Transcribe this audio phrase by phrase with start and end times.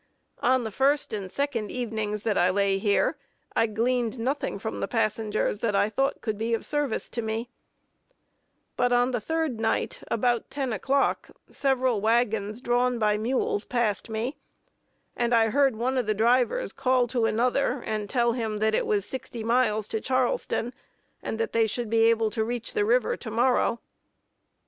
[0.41, 3.17] On the first and second evenings that I lay here,
[3.55, 7.51] I gleaned nothing from the passengers that I thought could be of service to me;
[8.75, 14.37] but on the third night, about ten o'clock, several wagons drawn by mules passed me,
[15.15, 18.87] and I heard one of the drivers call to another and tell him that it
[18.87, 20.73] was sixty miles to Charleston;
[21.21, 23.81] and that they should be able to reach the river to morrow.